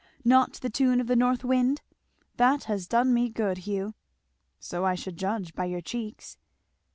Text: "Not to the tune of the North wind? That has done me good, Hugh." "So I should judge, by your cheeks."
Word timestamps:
"Not 0.25 0.53
to 0.55 0.61
the 0.63 0.69
tune 0.71 0.99
of 0.99 1.05
the 1.05 1.15
North 1.15 1.43
wind? 1.43 1.83
That 2.37 2.63
has 2.63 2.87
done 2.87 3.13
me 3.13 3.29
good, 3.29 3.59
Hugh." 3.69 3.93
"So 4.59 4.83
I 4.83 4.95
should 4.95 5.15
judge, 5.15 5.53
by 5.53 5.65
your 5.65 5.81
cheeks." 5.81 6.39